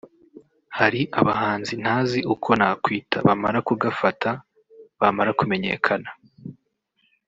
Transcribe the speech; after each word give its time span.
“Hari 0.77 1.01
abahanzi 1.19 1.73
ntazi 1.81 2.19
uko 2.33 2.49
nakwita 2.59 3.17
bamara 3.27 3.59
kugafata(bamara 3.67 5.29
kumenyekana) 5.39 6.09